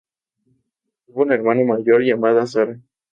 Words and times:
Tuvo 1.05 1.21
una 1.21 1.35
hermana 1.35 1.63
mayor 1.63 2.01
llamada 2.01 2.47
Sara. 2.47 2.79